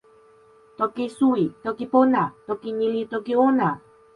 [0.77, 1.45] toki suwi.
[1.63, 2.23] toki pona.
[2.47, 3.69] toki ni li toki ona.